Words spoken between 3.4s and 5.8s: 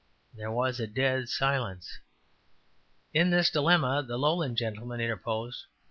dilemma the Lowland gentleman interposed.